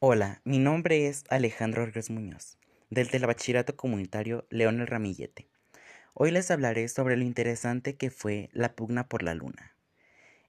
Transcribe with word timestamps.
Hola, 0.00 0.40
mi 0.44 0.58
nombre 0.58 1.06
es 1.06 1.22
Alejandro 1.28 1.84
Orgaz 1.84 2.10
Muñoz, 2.10 2.58
del 2.90 3.08
Telebachillerato 3.10 3.76
Comunitario 3.76 4.44
León 4.50 4.80
el 4.80 4.88
Ramillete. 4.88 5.48
Hoy 6.14 6.32
les 6.32 6.50
hablaré 6.50 6.88
sobre 6.88 7.16
lo 7.16 7.22
interesante 7.22 7.96
que 7.96 8.10
fue 8.10 8.50
la 8.52 8.74
pugna 8.74 9.08
por 9.08 9.22
la 9.22 9.34
luna. 9.34 9.76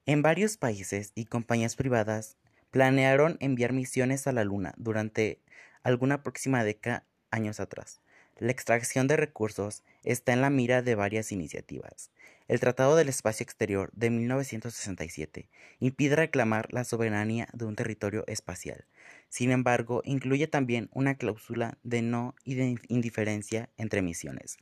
En 0.07 0.23
varios 0.23 0.57
países 0.57 1.11
y 1.13 1.25
compañías 1.25 1.75
privadas 1.75 2.37
planearon 2.71 3.37
enviar 3.39 3.71
misiones 3.71 4.25
a 4.25 4.31
la 4.31 4.43
luna 4.43 4.73
durante 4.77 5.43
alguna 5.83 6.23
próxima 6.23 6.63
década 6.63 7.05
años 7.29 7.59
atrás. 7.59 8.01
La 8.37 8.51
extracción 8.51 9.07
de 9.07 9.15
recursos 9.15 9.81
está 10.03 10.33
en 10.33 10.41
la 10.41 10.49
mira 10.49 10.81
de 10.81 10.93
varias 10.95 11.31
iniciativas. 11.31 12.11
El 12.49 12.59
Tratado 12.59 12.97
del 12.97 13.07
Espacio 13.07 13.45
Exterior 13.45 13.89
de 13.93 14.09
1967 14.09 15.47
impide 15.79 16.17
reclamar 16.17 16.67
la 16.73 16.83
soberanía 16.83 17.47
de 17.53 17.63
un 17.63 17.77
territorio 17.77 18.25
espacial. 18.27 18.83
Sin 19.29 19.51
embargo, 19.51 20.01
incluye 20.03 20.47
también 20.47 20.89
una 20.91 21.15
cláusula 21.15 21.77
de 21.83 22.01
no 22.01 22.35
indiferencia 22.43 23.69
entre 23.77 24.01
misiones. 24.01 24.57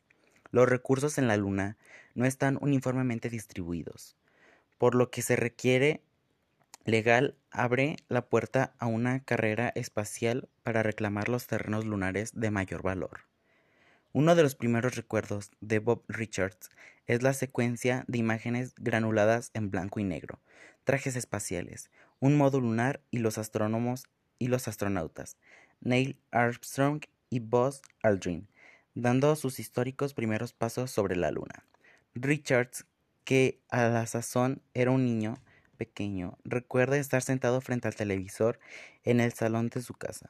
Los 0.51 0.69
recursos 0.69 1.17
en 1.17 1.27
la 1.27 1.35
Luna 1.35 1.77
no 2.13 2.25
están 2.25 2.59
uniformemente 2.61 3.31
distribuidos, 3.31 4.15
por 4.77 4.93
lo 4.93 5.09
que 5.09 5.23
se 5.23 5.35
requiere 5.35 6.03
legal 6.85 7.35
abre 7.49 7.95
la 8.07 8.27
puerta 8.27 8.75
a 8.77 8.85
una 8.85 9.23
carrera 9.23 9.71
espacial 9.73 10.47
para 10.61 10.83
reclamar 10.83 11.27
los 11.27 11.47
terrenos 11.47 11.85
lunares 11.85 12.39
de 12.39 12.51
mayor 12.51 12.83
valor. 12.83 13.32
Uno 14.15 14.35
de 14.35 14.43
los 14.43 14.53
primeros 14.53 14.95
recuerdos 14.95 15.49
de 15.59 15.79
Bob 15.79 16.03
Richards 16.07 16.69
es 17.07 17.23
la 17.23 17.33
secuencia 17.33 18.05
de 18.07 18.19
imágenes 18.19 18.75
granuladas 18.75 19.49
en 19.55 19.71
blanco 19.71 19.99
y 19.99 20.03
negro, 20.03 20.39
trajes 20.83 21.15
espaciales, 21.15 21.89
un 22.19 22.37
modo 22.37 22.59
lunar 22.59 23.01
y 23.09 23.17
los 23.17 23.39
astrónomos 23.39 24.05
y 24.37 24.49
los 24.49 24.67
astronautas, 24.67 25.37
Neil 25.81 26.19
Armstrong 26.29 27.01
y 27.31 27.39
Buzz 27.39 27.81
Aldrin, 28.03 28.47
dando 28.93 29.35
sus 29.35 29.59
históricos 29.59 30.13
primeros 30.13 30.53
pasos 30.53 30.91
sobre 30.91 31.15
la 31.15 31.31
Luna. 31.31 31.65
Richards, 32.13 32.85
que 33.23 33.61
a 33.69 33.87
la 33.87 34.05
sazón 34.05 34.61
era 34.75 34.91
un 34.91 35.05
niño 35.05 35.39
pequeño, 35.77 36.37
recuerda 36.43 36.97
estar 36.97 37.23
sentado 37.23 37.61
frente 37.61 37.87
al 37.87 37.95
televisor 37.95 38.59
en 39.05 39.19
el 39.21 39.33
salón 39.33 39.69
de 39.69 39.81
su 39.81 39.95
casa, 39.95 40.29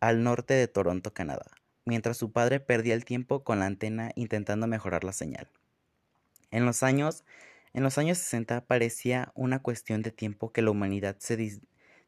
al 0.00 0.22
norte 0.22 0.52
de 0.52 0.68
Toronto, 0.68 1.14
Canadá 1.14 1.46
mientras 1.86 2.18
su 2.18 2.32
padre 2.32 2.60
perdía 2.60 2.94
el 2.94 3.06
tiempo 3.06 3.42
con 3.42 3.60
la 3.60 3.66
antena 3.66 4.10
intentando 4.14 4.66
mejorar 4.66 5.04
la 5.04 5.12
señal. 5.12 5.48
En 6.50 6.66
los 6.66 6.82
años, 6.82 7.24
en 7.72 7.82
los 7.82 7.96
años 7.96 8.18
60 8.18 8.66
parecía 8.66 9.32
una 9.34 9.62
cuestión 9.62 10.02
de 10.02 10.10
tiempo 10.10 10.52
que 10.52 10.62
la 10.62 10.70
humanidad 10.70 11.16
se 11.18 11.60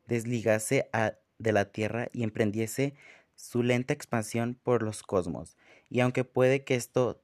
desligase 0.07 0.91
de 1.39 1.53
la 1.53 1.67
Tierra 1.67 2.09
y 2.13 2.25
emprendiese 2.25 2.95
su 3.35 3.63
lenta 3.63 3.95
expansión 3.95 4.59
por 4.63 4.83
los 4.83 5.03
cosmos. 5.03 5.57
Y 5.89 6.01
aunque 6.01 6.25
puede 6.25 6.65
que 6.65 6.75
esto 6.75 7.23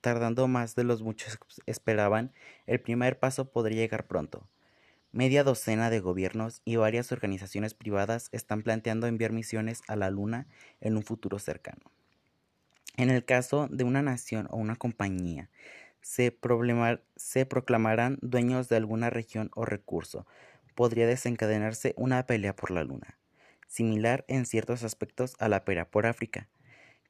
tardando 0.00 0.48
más 0.48 0.74
de 0.74 0.84
los 0.84 1.02
muchos 1.02 1.38
esperaban, 1.66 2.32
el 2.66 2.80
primer 2.80 3.18
paso 3.18 3.50
podría 3.50 3.78
llegar 3.78 4.06
pronto. 4.06 4.46
Media 5.14 5.44
docena 5.44 5.90
de 5.90 6.00
gobiernos 6.00 6.62
y 6.64 6.76
varias 6.76 7.12
organizaciones 7.12 7.74
privadas 7.74 8.30
están 8.32 8.62
planteando 8.62 9.06
enviar 9.06 9.30
misiones 9.30 9.82
a 9.86 9.94
la 9.94 10.10
Luna 10.10 10.46
en 10.80 10.96
un 10.96 11.02
futuro 11.02 11.38
cercano. 11.38 11.82
En 12.96 13.10
el 13.10 13.22
caso 13.22 13.68
de 13.70 13.84
una 13.84 14.00
nación 14.00 14.48
o 14.50 14.56
una 14.56 14.74
compañía, 14.76 15.50
se, 16.00 16.38
se 17.16 17.44
proclamarán 17.44 18.18
dueños 18.22 18.70
de 18.70 18.76
alguna 18.76 19.10
región 19.10 19.50
o 19.54 19.66
recurso, 19.66 20.26
podría 20.74 21.06
desencadenarse 21.06 21.92
una 21.98 22.24
pelea 22.24 22.56
por 22.56 22.70
la 22.70 22.82
Luna, 22.82 23.18
similar 23.66 24.24
en 24.28 24.46
ciertos 24.46 24.82
aspectos 24.82 25.36
a 25.38 25.50
la 25.50 25.66
pelea 25.66 25.90
por 25.90 26.06
África, 26.06 26.48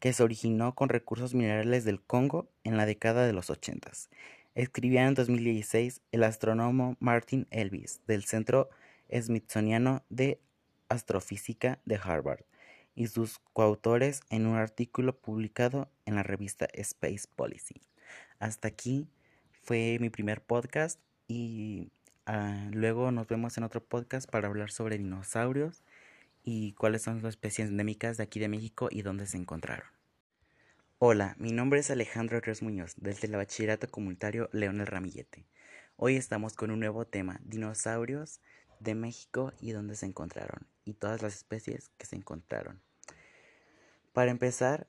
que 0.00 0.12
se 0.12 0.24
originó 0.24 0.74
con 0.74 0.88
recursos 0.88 1.34
minerales 1.34 1.84
del 1.84 2.02
Congo 2.02 2.50
en 2.64 2.76
la 2.76 2.84
década 2.84 3.24
de 3.24 3.32
los 3.32 3.48
ochentas 3.48 4.10
Escribía 4.54 5.06
en 5.06 5.14
2016 5.14 6.02
el 6.12 6.24
astrónomo 6.24 6.96
Martin 7.00 7.46
Elvis 7.50 8.02
del 8.06 8.24
Centro 8.24 8.68
Smithsoniano 9.10 10.04
de 10.10 10.40
Astrofísica 10.90 11.80
de 11.86 11.98
Harvard 12.02 12.44
y 12.94 13.06
sus 13.06 13.38
coautores 13.54 14.20
en 14.28 14.46
un 14.46 14.56
artículo 14.56 15.16
publicado 15.16 15.90
en 16.04 16.16
la 16.16 16.22
revista 16.22 16.66
Space 16.74 17.26
Policy. 17.34 17.80
Hasta 18.40 18.68
aquí 18.68 19.08
fue 19.62 19.96
mi 20.00 20.10
primer 20.10 20.42
podcast 20.42 21.00
y 21.28 21.90
ah, 22.26 22.68
luego 22.72 23.10
nos 23.10 23.26
vemos 23.28 23.56
en 23.56 23.64
otro 23.64 23.82
podcast 23.82 24.30
para 24.30 24.48
hablar 24.48 24.70
sobre 24.70 24.98
dinosaurios 24.98 25.82
y 26.44 26.72
cuáles 26.74 27.00
son 27.00 27.22
las 27.22 27.30
especies 27.30 27.70
endémicas 27.70 28.18
de 28.18 28.24
aquí 28.24 28.38
de 28.38 28.48
México 28.48 28.88
y 28.90 29.00
dónde 29.00 29.26
se 29.26 29.38
encontraron. 29.38 30.01
Hola, 31.04 31.34
mi 31.36 31.50
nombre 31.50 31.80
es 31.80 31.90
Alejandro 31.90 32.38
Ríos 32.38 32.62
Muñoz, 32.62 32.94
del 32.96 33.18
Telebachillerato 33.18 33.90
Comunitario 33.90 34.48
León 34.52 34.80
el 34.80 34.86
Ramillete. 34.86 35.44
Hoy 35.96 36.14
estamos 36.14 36.54
con 36.54 36.70
un 36.70 36.78
nuevo 36.78 37.04
tema, 37.06 37.40
dinosaurios 37.42 38.40
de 38.78 38.94
México 38.94 39.52
y 39.60 39.72
dónde 39.72 39.96
se 39.96 40.06
encontraron, 40.06 40.68
y 40.84 40.92
todas 40.92 41.20
las 41.20 41.34
especies 41.34 41.90
que 41.98 42.06
se 42.06 42.14
encontraron. 42.14 42.80
Para 44.12 44.30
empezar, 44.30 44.86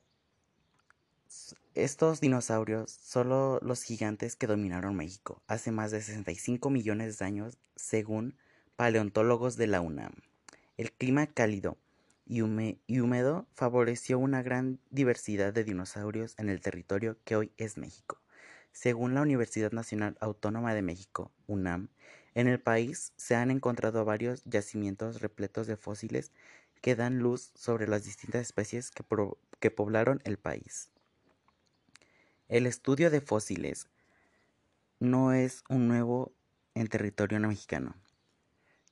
estos 1.74 2.20
dinosaurios 2.20 2.92
son 2.92 3.58
los 3.60 3.82
gigantes 3.82 4.36
que 4.36 4.46
dominaron 4.46 4.94
México 4.94 5.42
hace 5.48 5.72
más 5.72 5.90
de 5.90 6.00
65 6.00 6.70
millones 6.70 7.18
de 7.18 7.24
años, 7.24 7.58
según 7.74 8.38
paleontólogos 8.76 9.56
de 9.56 9.66
la 9.66 9.80
UNAM. 9.80 10.12
El 10.76 10.92
clima 10.92 11.26
cálido 11.26 11.76
y, 12.26 12.40
húmedo 12.42 13.46
favoreció 13.52 14.18
una 14.18 14.42
gran 14.42 14.80
diversidad 14.90 15.52
de 15.52 15.64
dinosaurios 15.64 16.34
en 16.38 16.48
el 16.48 16.60
territorio 16.60 17.18
que 17.24 17.36
hoy 17.36 17.52
es 17.56 17.76
México. 17.76 18.20
Según 18.72 19.14
la 19.14 19.22
Universidad 19.22 19.72
Nacional 19.72 20.16
Autónoma 20.20 20.74
de 20.74 20.82
México, 20.82 21.30
UNAM, 21.46 21.88
en 22.34 22.48
el 22.48 22.60
país 22.60 23.12
se 23.16 23.36
han 23.36 23.50
encontrado 23.50 24.04
varios 24.04 24.42
yacimientos 24.44 25.20
repletos 25.20 25.66
de 25.66 25.76
fósiles 25.76 26.32
que 26.80 26.96
dan 26.96 27.18
luz 27.18 27.52
sobre 27.54 27.86
las 27.86 28.04
distintas 28.04 28.42
especies 28.42 28.90
que, 28.90 29.04
que 29.60 29.70
poblaron 29.70 30.20
el 30.24 30.38
país. 30.38 30.90
El 32.48 32.66
estudio 32.66 33.10
de 33.10 33.20
fósiles 33.20 33.88
no 34.98 35.32
es 35.32 35.62
un 35.68 35.88
nuevo 35.88 36.32
en 36.74 36.88
territorio 36.88 37.38
mexicano. 37.40 37.94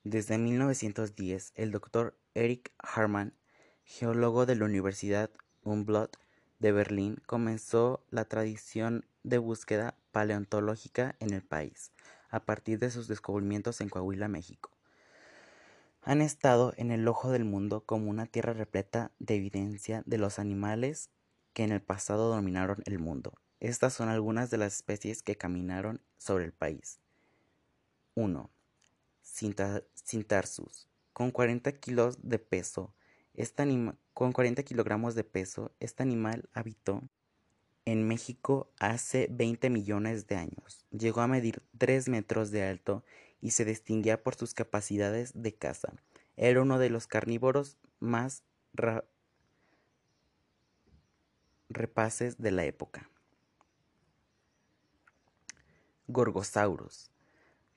Desde 0.05 0.37
1910, 0.37 1.53
el 1.55 1.71
doctor 1.71 2.19
Eric 2.35 2.73
Harman, 2.79 3.35
geólogo 3.85 4.47
de 4.47 4.57
la 4.57 4.65
Universidad 4.65 5.31
Humboldt 5.63 6.17
de 6.59 6.73
Berlín, 6.73 7.23
comenzó 7.25 8.05
la 8.11 8.25
tradición 8.25 9.07
de 9.23 9.39
búsqueda 9.39 9.95
paleontológica 10.11 11.15
en 11.21 11.33
el 11.33 11.43
país, 11.43 11.93
a 12.31 12.41
partir 12.41 12.81
de 12.81 12.91
sus 12.91 13.07
descubrimientos 13.07 13.81
en 13.81 13.91
Coahuila, 13.91 14.27
México. 14.27 14.71
Han 16.03 16.21
estado 16.21 16.75
en 16.77 16.91
el 16.91 17.07
ojo 17.07 17.31
del 17.31 17.45
mundo 17.45 17.85
como 17.87 18.11
una 18.11 18.27
tierra 18.27 18.55
repleta 18.55 19.13
de 19.21 19.37
evidencia 19.37 20.03
de 20.05 20.19
los 20.19 20.41
animales 20.41 21.11
que 21.53 21.63
en 21.63 21.71
el 21.71 21.81
pasado 21.81 22.29
dominaron 22.29 22.83
el 22.87 22.99
mundo. 22.99 23.35
Estas 23.61 23.93
son 23.93 24.09
algunas 24.09 24.51
de 24.51 24.59
las 24.59 24.75
especies 24.75 25.23
que 25.23 25.37
caminaron 25.37 26.01
sobre 26.17 26.45
el 26.45 26.53
país. 26.53 26.99
1. 28.17 28.51
Cintarsus. 29.23 30.89
Con 31.13 31.31
40 31.31 31.73
kilos 31.73 32.19
de 32.23 32.39
peso, 32.39 32.95
este 33.35 33.65
con 34.15 34.33
40 34.33 34.63
kilogramos 34.63 35.15
de 35.15 35.25
peso, 35.25 35.73
este 35.81 36.03
animal 36.03 36.49
habitó 36.53 37.03
en 37.85 38.07
México 38.07 38.71
hace 38.79 39.29
20 39.31 39.71
millones 39.71 40.27
de 40.27 40.37
años. 40.37 40.85
Llegó 40.91 41.21
a 41.21 41.27
medir 41.27 41.63
3 41.79 42.09
metros 42.09 42.51
de 42.51 42.65
alto 42.65 43.05
y 43.41 43.51
se 43.53 43.65
distinguía 43.65 44.23
por 44.23 44.35
sus 44.35 44.55
capacidades 44.55 45.33
de 45.35 45.55
caza. 45.55 45.93
Era 46.37 46.63
uno 46.63 46.79
de 46.79 46.91
los 46.91 47.07
carnívoros 47.07 47.79
más 47.99 48.43
repases 51.69 52.39
de 52.39 52.51
la 52.51 52.65
época. 52.65 53.11
Gorgosaurus 56.07 57.13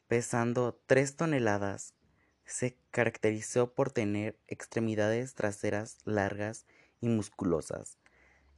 pesando 0.07 0.79
tres 0.85 1.15
toneladas, 1.15 1.93
se 2.45 2.77
caracterizó 2.91 3.73
por 3.73 3.91
tener 3.91 4.37
extremidades 4.47 5.33
traseras 5.33 5.97
largas 6.05 6.65
y 7.01 7.09
musculosas. 7.09 7.97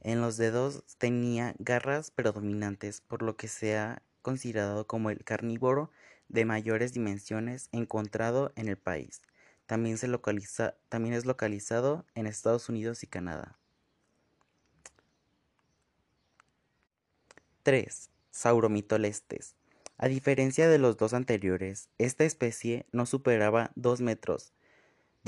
En 0.00 0.20
los 0.20 0.36
dedos 0.36 0.84
tenía 0.98 1.54
garras 1.58 2.10
predominantes, 2.10 3.00
por 3.00 3.22
lo 3.22 3.36
que 3.36 3.48
se 3.48 3.76
ha 3.76 4.02
considerado 4.22 4.86
como 4.86 5.10
el 5.10 5.24
carnívoro 5.24 5.90
de 6.28 6.44
mayores 6.44 6.92
dimensiones 6.92 7.68
encontrado 7.72 8.52
en 8.56 8.68
el 8.68 8.76
país. 8.76 9.22
También, 9.66 9.98
se 9.98 10.08
localiza, 10.08 10.76
también 10.88 11.14
es 11.14 11.26
localizado 11.26 12.06
en 12.14 12.26
Estados 12.26 12.68
Unidos 12.68 13.02
y 13.02 13.06
Canadá. 13.06 13.58
3. 17.62 18.10
Sauromitolestes. 18.30 19.54
A 19.98 20.08
diferencia 20.08 20.68
de 20.68 20.78
los 20.78 20.96
dos 20.96 21.12
anteriores, 21.12 21.90
esta 21.98 22.24
especie 22.24 22.86
no 22.92 23.04
superaba 23.04 23.72
dos 23.74 24.00
metros 24.00 24.52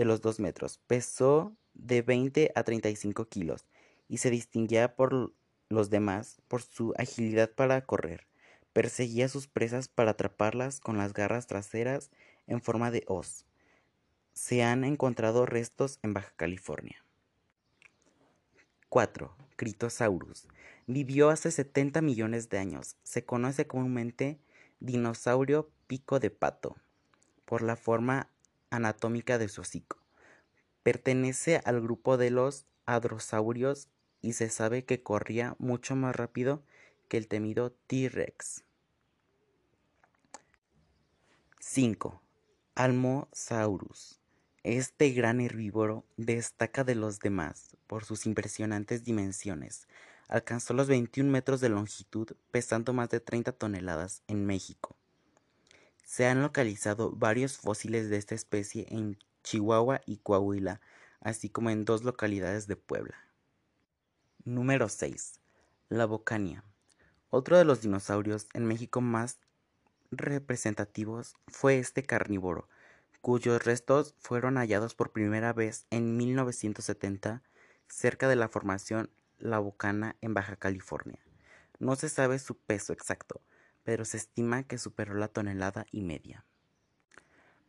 de 0.01 0.07
los 0.07 0.23
2 0.23 0.41
metros, 0.41 0.81
pesó 0.87 1.55
de 1.75 2.01
20 2.01 2.53
a 2.55 2.63
35 2.63 3.27
kilos 3.27 3.67
y 4.09 4.17
se 4.17 4.31
distinguía 4.31 4.97
por 4.97 5.35
los 5.69 5.91
demás 5.91 6.41
por 6.49 6.63
su 6.63 6.95
agilidad 6.97 7.51
para 7.51 7.85
correr. 7.85 8.27
Perseguía 8.73 9.27
a 9.27 9.29
sus 9.29 9.47
presas 9.47 9.89
para 9.89 10.13
atraparlas 10.13 10.81
con 10.81 10.97
las 10.97 11.13
garras 11.13 11.47
traseras 11.47 12.11
en 12.47 12.63
forma 12.63 12.91
de 12.91 13.05
hoz. 13.09 13.45
Se 14.33 14.63
han 14.63 14.85
encontrado 14.85 15.45
restos 15.45 15.99
en 16.03 16.15
Baja 16.15 16.33
California. 16.37 17.05
4. 18.89 19.37
Critosaurus. 19.57 20.49
Vivió 20.87 21.29
hace 21.29 21.51
70 21.51 22.01
millones 22.01 22.49
de 22.49 22.59
años. 22.59 22.97
Se 23.03 23.25
conoce 23.25 23.67
comúnmente 23.67 24.39
dinosaurio 24.81 25.71
pico 25.87 26.19
de 26.19 26.31
pato 26.31 26.77
por 27.45 27.63
la 27.63 27.77
forma 27.77 28.31
anatómica 28.71 29.39
de 29.39 29.49
su 29.49 29.61
hocico. 29.61 29.99
Pertenece 30.83 31.61
al 31.65 31.81
grupo 31.81 32.17
de 32.17 32.31
los 32.31 32.67
hadrosaurios 32.87 33.89
y 34.23 34.33
se 34.33 34.49
sabe 34.49 34.85
que 34.85 35.03
corría 35.03 35.55
mucho 35.59 35.97
más 35.97 36.17
rápido 36.17 36.63
que 37.09 37.17
el 37.17 37.29
temido 37.29 37.73
T-Rex. 37.87 38.65
5. 41.59 42.23
Almosaurus. 42.75 44.21
Este 44.63 45.11
gran 45.11 45.41
herbívoro 45.41 46.05
destaca 46.17 46.85
de 46.85 46.95
los 46.95 47.19
demás 47.19 47.77
por 47.87 48.05
sus 48.05 48.27
impresionantes 48.27 49.05
dimensiones. 49.05 49.89
Alcanzó 50.31 50.75
los 50.75 50.87
21 50.87 51.29
metros 51.29 51.61
de 51.61 51.69
longitud, 51.69 52.29
pesando 52.53 52.93
más 52.93 53.11
de 53.11 53.19
30 53.19 53.51
toneladas 53.51 54.23
en 54.29 54.47
México. 54.47 54.97
Se 56.05 56.25
han 56.25 56.41
localizado 56.41 57.11
varios 57.11 57.59
fósiles 57.59 58.09
de 58.09 58.17
esta 58.17 58.37
especie 58.37 58.87
en 58.91 59.19
Chihuahua 59.43 60.03
y 60.07 60.19
Coahuila, 60.19 60.81
así 61.21 61.49
como 61.49 61.71
en 61.71 61.85
dos 61.85 62.05
localidades 62.05 62.69
de 62.69 62.77
Puebla. 62.77 63.17
Número 64.45 64.89
6. 64.89 65.41
La 65.89 66.07
Bocania. 66.07 66.63
Otro 67.31 67.59
de 67.59 67.65
los 67.65 67.81
dinosaurios 67.81 68.47
en 68.55 68.67
México 68.67 69.01
más 69.01 69.41
representativos 70.13 71.35
fue 71.49 71.81
este 71.81 72.05
carnívoro, 72.05 72.69
cuyos 73.21 73.65
restos 73.65 74.15
fueron 74.21 74.59
hallados 74.59 74.95
por 74.95 75.11
primera 75.11 75.53
vez 75.53 75.87
en 75.91 76.17
1970 76.17 77.43
cerca 77.89 78.29
de 78.29 78.37
la 78.37 78.49
formación 78.49 79.11
La 79.41 79.59
Bocana 79.59 80.17
en 80.21 80.35
Baja 80.35 80.57
California. 80.57 81.19
No 81.79 81.97
se 81.97 82.09
sabe 82.09 82.39
su 82.39 82.57
peso 82.57 82.93
exacto, 82.93 83.41
pero 83.85 84.05
se 84.05 84.19
estima 84.19 84.63
que 84.65 84.79
superó 84.79 85.15
la 85.15 85.29
tonelada 85.29 85.87
y 85.91 86.03
media. 86.03 86.45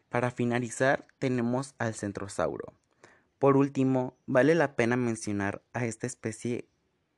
Para 0.10 0.30
finalizar, 0.30 1.08
tenemos 1.20 1.74
al 1.78 1.94
centrosauro. 1.94 2.74
Por 3.40 3.56
último, 3.56 4.18
vale 4.26 4.54
la 4.54 4.76
pena 4.76 4.98
mencionar 4.98 5.64
a 5.72 5.86
esta 5.86 6.06
especie 6.06 6.68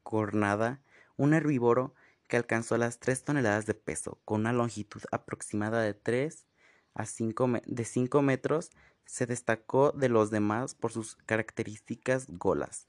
cornada, 0.03 0.79
un 1.17 1.33
herbívoro 1.33 1.95
que 2.27 2.37
alcanzó 2.37 2.77
las 2.77 2.99
3 2.99 3.23
toneladas 3.23 3.65
de 3.65 3.73
peso, 3.73 4.19
con 4.23 4.41
una 4.41 4.53
longitud 4.53 5.01
aproximada 5.11 5.81
de 5.81 5.95
3 5.95 6.45
a 6.93 7.05
5, 7.05 7.61
de 7.65 7.85
5 7.85 8.21
metros, 8.21 8.69
se 9.05 9.25
destacó 9.25 9.91
de 9.91 10.09
los 10.09 10.29
demás 10.29 10.75
por 10.75 10.91
sus 10.91 11.15
características 11.25 12.27
golas, 12.29 12.87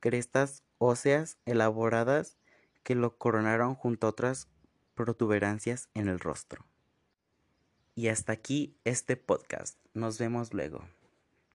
crestas 0.00 0.63
óseas 0.78 1.38
elaboradas 1.44 2.36
que 2.82 2.94
lo 2.94 3.16
coronaron 3.16 3.74
junto 3.74 4.06
a 4.06 4.10
otras 4.10 4.48
protuberancias 4.94 5.88
en 5.94 6.08
el 6.08 6.20
rostro. 6.20 6.66
Y 7.94 8.08
hasta 8.08 8.32
aquí 8.32 8.76
este 8.84 9.16
podcast. 9.16 9.78
Nos 9.94 10.18
vemos 10.18 10.52
luego. 10.52 10.84